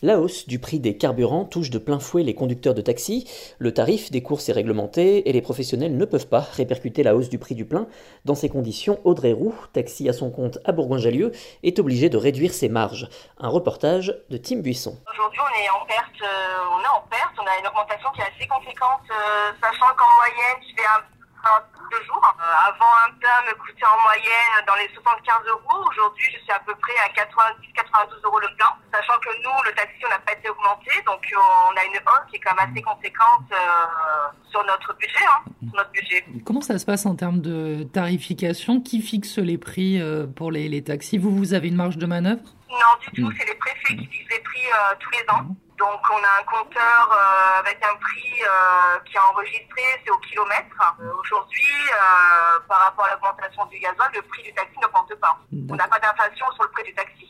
La 0.00 0.20
hausse 0.20 0.46
du 0.46 0.60
prix 0.60 0.78
des 0.78 0.96
carburants 0.96 1.44
touche 1.44 1.70
de 1.70 1.78
plein 1.78 1.98
fouet 1.98 2.22
les 2.22 2.34
conducteurs 2.34 2.74
de 2.74 2.80
taxi, 2.80 3.28
le 3.58 3.74
tarif 3.74 4.12
des 4.12 4.22
courses 4.22 4.48
est 4.48 4.52
réglementé 4.52 5.28
et 5.28 5.32
les 5.32 5.42
professionnels 5.42 5.96
ne 5.96 6.04
peuvent 6.04 6.28
pas 6.28 6.46
répercuter 6.52 7.02
la 7.02 7.16
hausse 7.16 7.28
du 7.28 7.38
prix 7.38 7.56
du 7.56 7.64
plein. 7.64 7.88
Dans 8.24 8.36
ces 8.36 8.48
conditions, 8.48 9.00
Audrey 9.02 9.32
Roux, 9.32 9.54
taxi 9.72 10.08
à 10.08 10.12
son 10.12 10.30
compte 10.30 10.58
à 10.64 10.70
Bourgoin-Jallieu, 10.70 11.32
est 11.64 11.80
obligé 11.80 12.10
de 12.10 12.16
réduire 12.16 12.52
ses 12.52 12.68
marges. 12.68 13.08
Un 13.38 13.48
reportage 13.48 14.14
de 14.30 14.36
Tim 14.36 14.60
Buisson. 14.60 14.96
Aujourd'hui, 15.12 15.40
on 15.42 15.64
est 15.64 15.70
en 15.70 15.84
perte, 15.86 16.22
euh, 16.22 16.78
on 17.40 17.46
a 17.46 17.58
une 17.58 17.66
augmentation 17.66 18.10
qui 18.14 18.20
est 18.20 18.24
assez 18.24 18.46
conséquente, 18.46 19.02
euh, 19.10 19.50
sachant 19.60 19.90
qu'en 19.96 20.10
moyenne, 20.16 20.62
je 20.62 20.82
un 20.82 21.17
de 21.90 22.04
jour. 22.06 22.22
Euh, 22.22 22.68
avant, 22.68 22.92
un 23.06 23.12
plat 23.18 23.42
me 23.46 23.54
coûtait 23.58 23.84
en 23.84 24.00
moyenne 24.02 24.64
dans 24.66 24.74
les 24.76 24.88
75 24.94 25.46
euros. 25.48 25.84
Aujourd'hui, 25.90 26.26
je 26.32 26.38
suis 26.42 26.52
à 26.52 26.60
peu 26.60 26.74
près 26.76 26.96
à 27.04 27.08
90-92 27.12 28.24
euros 28.24 28.40
le 28.40 28.48
plein. 28.56 28.72
Sachant 28.92 29.18
que 29.20 29.30
nous, 29.42 29.62
le 29.64 29.72
taxi, 29.74 30.00
on 30.04 30.08
n'a 30.08 30.18
pas 30.18 30.32
été 30.32 30.48
augmenté. 30.50 30.90
Donc, 31.06 31.24
euh, 31.32 31.36
on 31.70 31.76
a 31.76 31.84
une 31.84 31.98
hausse 31.98 32.26
qui 32.30 32.36
est 32.36 32.40
quand 32.40 32.54
même 32.54 32.70
assez 32.70 32.82
conséquente 32.82 33.48
euh, 33.52 33.56
sur 34.50 34.64
notre 34.64 34.94
budget. 34.96 35.24
Hein, 35.24 35.50
notre 35.74 35.90
budget. 35.90 36.24
Comment 36.44 36.60
ça 36.60 36.78
se 36.78 36.86
passe 36.86 37.06
en 37.06 37.14
termes 37.14 37.40
de 37.40 37.84
tarification? 37.84 38.80
Qui 38.80 39.00
fixe 39.02 39.38
les 39.38 39.58
prix 39.58 40.00
pour 40.36 40.50
les, 40.50 40.68
les 40.68 40.82
taxis? 40.82 41.18
Vous, 41.18 41.34
vous 41.34 41.54
avez 41.54 41.68
une 41.68 41.76
marge 41.76 41.98
de 41.98 42.06
manœuvre? 42.06 42.42
Non, 42.78 42.94
du 43.00 43.10
tout. 43.10 43.32
C'est 43.36 43.46
les 43.46 43.54
préfets 43.56 43.96
qui 43.96 44.06
fixent 44.06 44.30
les 44.30 44.40
prix 44.40 44.66
euh, 44.70 44.94
tous 45.00 45.10
les 45.10 45.24
ans. 45.30 45.42
Donc 45.78 46.00
on 46.10 46.22
a 46.22 46.40
un 46.40 46.44
compteur 46.44 47.10
euh, 47.10 47.60
avec 47.60 47.78
un 47.84 47.94
prix 47.96 48.34
euh, 48.42 48.98
qui 49.06 49.16
est 49.16 49.20
enregistré, 49.20 49.82
c'est 50.04 50.10
au 50.10 50.18
kilomètre. 50.18 50.74
Aujourd'hui, 51.18 51.74
par 52.68 52.78
rapport 52.80 53.06
à 53.06 53.14
l'augmentation 53.14 53.64
du 53.66 53.78
gasoil, 53.78 54.10
le 54.14 54.22
prix 54.22 54.42
du 54.42 54.52
taxi 54.54 54.74
n'augmente 54.80 55.14
pas. 55.16 55.38
On 55.70 55.76
n'a 55.76 55.86
pas 55.86 55.98
d'inflation 55.98 56.46
sur 56.52 56.64
le 56.64 56.70
prix 56.70 56.84
du 56.84 56.94
taxi. 56.94 57.26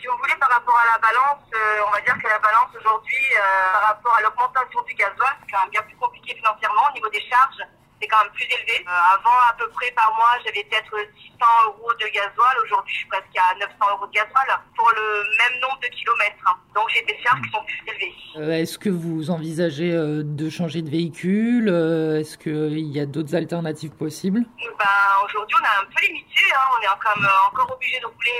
Si 0.00 0.06
vous 0.06 0.16
voulez, 0.18 0.34
par 0.40 0.50
rapport 0.50 0.76
à 0.76 0.92
la 0.94 0.98
balance, 0.98 1.42
on 1.86 1.90
va 1.90 2.00
dire 2.00 2.14
que 2.18 2.28
la 2.28 2.38
balance 2.38 2.70
aujourd'hui, 2.78 3.24
par 3.72 3.82
rapport 3.82 4.14
à 4.14 4.22
l'augmentation 4.22 4.82
du 4.82 4.94
gasoil, 4.94 5.34
c'est 5.40 5.52
quand 5.52 5.60
même 5.62 5.70
bien 5.70 5.82
plus 5.82 5.96
compliqué 5.96 6.34
financièrement 6.36 6.82
au 6.90 6.94
niveau 6.94 7.08
des 7.08 7.22
charges. 7.28 7.62
C'est 8.00 8.06
quand 8.06 8.22
même 8.22 8.32
plus 8.32 8.44
élevé. 8.44 8.84
Euh, 8.86 9.14
avant, 9.14 9.36
à 9.50 9.54
peu 9.58 9.68
près 9.70 9.90
par 9.92 10.14
mois, 10.16 10.38
j'avais 10.44 10.62
peut-être 10.64 10.94
600 11.16 11.46
euros 11.66 11.92
de 12.00 12.06
gasoil. 12.06 12.54
Aujourd'hui, 12.64 12.94
je 12.94 12.98
suis 13.00 13.08
presque 13.08 13.36
à 13.36 13.54
900 13.58 13.74
euros 13.90 14.06
de 14.06 14.12
gasoil 14.12 14.46
pour 14.76 14.90
le 14.90 15.24
même 15.38 15.60
nombre 15.60 15.80
de 15.82 15.88
kilomètres. 15.88 16.58
Donc, 16.74 16.88
j'ai 16.94 17.02
des 17.02 17.18
charges 17.22 17.40
qui 17.42 17.50
sont 17.50 17.64
plus 17.64 17.82
élevées. 17.88 18.14
Euh, 18.36 18.62
Est-ce 18.62 18.78
que 18.78 18.88
vous 18.88 19.30
envisagez 19.30 19.92
euh, 19.92 20.22
de 20.22 20.48
changer 20.48 20.82
de 20.82 20.90
véhicule? 20.90 21.68
Est-ce 21.68 22.38
qu'il 22.38 22.86
y 22.86 23.00
a 23.00 23.06
d'autres 23.06 23.34
alternatives 23.34 23.96
possibles? 23.96 24.44
Ben, 24.78 24.86
aujourd'hui, 25.24 25.56
on 25.60 25.64
est 25.64 25.82
un 25.82 25.90
peu 25.90 26.06
limité. 26.06 26.44
Hein. 26.54 26.66
On 26.78 26.82
est 26.82 26.86
quand 27.02 27.20
même 27.20 27.30
encore 27.50 27.72
obligé 27.74 27.98
de 28.00 28.06
rouler 28.06 28.38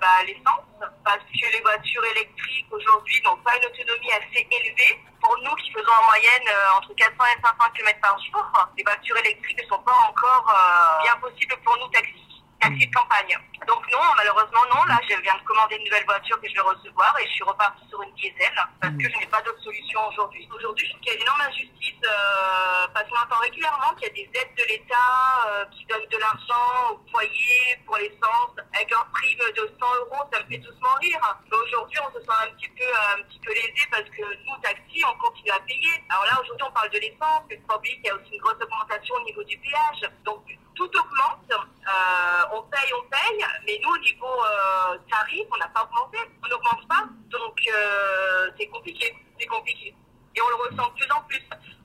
bah, 0.00 0.06
l'essence 0.26 0.66
parce 1.04 1.18
que 1.18 1.52
les 1.52 1.60
voitures 1.60 2.04
électriques 2.16 2.66
aujourd'hui 2.70 3.22
n'ont 3.24 3.36
pas 3.44 3.52
une 3.56 3.66
autonomie 3.66 4.12
assez 4.12 4.46
élevée. 4.50 4.98
Pour 5.30 5.38
nous 5.44 5.54
qui 5.62 5.70
faisons 5.70 5.92
en 5.92 6.06
moyenne 6.06 6.42
euh, 6.48 6.76
entre 6.76 6.92
400 6.92 7.14
et 7.14 7.40
500 7.40 7.54
km 7.72 8.00
par 8.00 8.18
jour, 8.18 8.42
les 8.76 8.82
voitures 8.82 9.16
électriques 9.18 9.62
ne 9.62 9.68
sont 9.68 9.78
pas 9.78 9.94
encore 10.10 10.42
euh, 10.50 11.04
bien 11.04 11.14
possibles 11.22 11.54
pour 11.64 11.78
nous 11.78 11.86
taxis. 11.94 12.42
Taxi 12.58 12.84
de 12.88 12.92
campagne. 12.92 13.38
Donc 13.64 13.78
non, 13.92 14.02
malheureusement 14.16 14.66
non. 14.74 14.82
Là, 14.90 14.98
je 15.08 15.14
viens 15.22 15.38
de 15.38 15.46
commander 15.46 15.76
une 15.76 15.84
nouvelle 15.84 16.04
voiture 16.04 16.34
que 16.40 16.48
je 16.48 16.54
vais 16.54 16.66
recevoir 16.66 17.14
et 17.22 17.28
je 17.28 17.30
suis 17.30 17.44
repartie 17.44 17.86
sur 17.88 18.02
une 18.02 18.12
diesel 18.14 18.50
parce 18.80 18.92
que 18.92 19.06
je 19.06 19.18
n'ai 19.22 19.26
pas 19.26 19.40
d'autre 19.42 19.62
solution 19.62 20.00
aujourd'hui. 20.08 20.48
Aujourd'hui, 20.52 20.86
je 20.86 20.90
trouve 20.90 21.00
qu'il 21.02 21.12
y 21.12 21.14
a 21.14 21.18
une 21.18 21.22
énorme 21.22 21.42
injustice 21.46 22.02
euh, 22.02 22.88
parce 22.92 23.06
qu'on 23.08 23.22
entend 23.22 23.38
régulièrement 23.38 23.94
qu'il 23.94 24.08
y 24.08 24.10
a 24.10 24.14
des 24.26 24.30
aides 24.34 24.54
de 24.58 24.64
l'État 24.66 25.46
euh, 25.46 25.64
qui 25.70 25.86
donnent 25.86 26.10
de 26.10 26.18
l'argent 26.18 26.90
au 26.90 27.00
foyer 27.08 27.78
pour 27.86 27.96
l'essence 27.98 28.58
avec 28.74 28.90
un 28.90 29.06
prime 29.14 29.39
de 29.52 29.70
100 29.80 29.94
euros. 29.96 30.24
Ça 30.32 30.42
me 30.42 30.46
fait 30.48 30.58
doucement 30.58 30.94
rire. 31.00 31.20
Mais 31.50 31.56
aujourd'hui, 31.56 31.98
on 32.06 32.12
se 32.12 32.20
sent 32.20 32.38
un 32.42 32.50
petit 32.54 32.68
peu 32.70 32.84
un 32.84 33.22
petit 33.22 33.38
peu 33.40 33.52
lésé 33.54 33.82
parce 33.90 34.08
que 34.10 34.22
nous, 34.22 34.56
taxis, 34.62 35.04
on 35.04 35.16
continue 35.18 35.50
à 35.50 35.60
payer. 35.60 36.04
Alors 36.08 36.24
là, 36.24 36.40
aujourd'hui, 36.40 36.66
on 36.68 36.72
parle 36.72 36.90
de 36.90 36.98
l'essence, 36.98 37.42
mais 37.48 37.56
pas 37.66 37.76
oublier 37.76 37.96
qu'il 37.96 38.06
y 38.06 38.10
a 38.10 38.14
aussi 38.14 38.34
une 38.34 38.40
grosse 38.40 38.60
augmentation 38.62 39.14
au 39.14 39.24
niveau 39.24 39.42
du 39.44 39.58
péage. 39.58 40.10
Donc 40.24 40.44
tout 40.74 40.90
augmente, 40.96 41.52
euh, 41.52 42.42
on 42.52 42.62
paye, 42.62 42.90
on 42.96 43.02
paye, 43.08 43.46
mais 43.66 43.78
nous 43.82 43.90
au 43.90 43.98
niveau 43.98 44.44
euh, 44.44 44.98
tarif, 45.10 45.46
on 45.52 45.58
n'a 45.58 45.68
pas 45.68 45.82
augmenté, 45.82 46.18
on 46.42 46.48
n'augmente 46.48 46.88
pas, 46.88 47.04
donc 47.28 47.60
euh, 47.68 48.50
c'est 48.58 48.66
compliqué, 48.68 49.14
c'est 49.38 49.46
compliqué. 49.46 49.94
Et 50.34 50.40
on 50.40 50.48
le 50.48 50.54
ressent 50.54 50.88
de 50.88 50.94
plus 50.94 51.12
en 51.12 51.22
plus. 51.22 51.42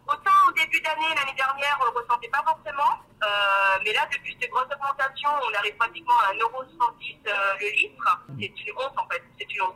Autant 0.07 0.31
au 0.47 0.51
début 0.51 0.79
d'année, 0.81 1.15
l'année 1.15 1.35
dernière, 1.35 1.77
on 1.81 1.85
le 1.85 1.99
ressentait 1.99 2.29
pas 2.29 2.43
forcément, 2.45 2.93
euh, 2.93 3.14
mais 3.85 3.93
là, 3.93 4.07
depuis 4.11 4.35
ces 4.41 4.47
grosses 4.47 4.67
augmentations, 4.73 5.29
on 5.47 5.53
arrive 5.57 5.75
pratiquement 5.75 6.17
à 6.27 6.33
1,70€ 6.33 7.17
euh, 7.27 7.31
le 7.61 7.67
litre. 7.77 8.19
Mm-hmm. 8.29 8.39
C'est 8.39 8.61
une 8.65 8.73
honte 8.77 8.97
en 8.97 9.07
fait, 9.07 9.21
c'est 9.37 9.53
une 9.53 9.61
honte. 9.61 9.75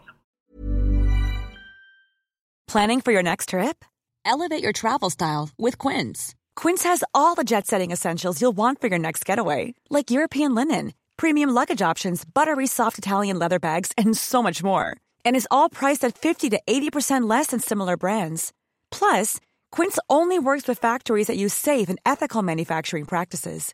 Planning 2.67 3.01
for 3.01 3.11
your 3.11 3.23
next 3.23 3.49
trip? 3.49 3.85
Elevate 4.25 4.61
your 4.61 4.73
travel 4.73 5.09
style 5.09 5.49
with 5.57 5.77
Quince. 5.77 6.35
Quince 6.55 6.83
has 6.83 7.03
all 7.13 7.35
the 7.35 7.43
jet 7.43 7.67
setting 7.67 7.91
essentials 7.91 8.41
you'll 8.41 8.55
want 8.55 8.81
for 8.81 8.87
your 8.87 8.99
next 8.99 9.25
getaway, 9.25 9.73
like 9.89 10.11
European 10.11 10.53
linen, 10.53 10.93
premium 11.17 11.49
luggage 11.51 11.81
options, 11.81 12.23
buttery 12.25 12.67
soft 12.67 12.97
Italian 12.97 13.39
leather 13.39 13.59
bags, 13.59 13.91
and 13.97 14.15
so 14.15 14.43
much 14.43 14.61
more. 14.63 14.95
And 15.23 15.35
is 15.35 15.47
all 15.49 15.69
priced 15.69 16.03
at 16.03 16.17
50 16.17 16.49
to 16.49 16.59
80% 16.67 17.29
less 17.29 17.47
than 17.47 17.59
similar 17.59 17.95
brands. 17.97 18.53
Plus, 18.91 19.39
Quince 19.71 19.99
only 20.09 20.37
works 20.37 20.67
with 20.67 20.79
factories 20.79 21.27
that 21.27 21.37
use 21.37 21.53
safe 21.53 21.89
and 21.89 21.99
ethical 22.05 22.43
manufacturing 22.43 23.05
practices. 23.05 23.73